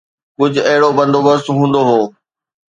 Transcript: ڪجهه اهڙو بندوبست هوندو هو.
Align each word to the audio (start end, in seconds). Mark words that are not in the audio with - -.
ڪجهه 0.37 0.63
اهڙو 0.69 0.89
بندوبست 0.97 1.45
هوندو 1.57 1.81
هو. 1.89 1.99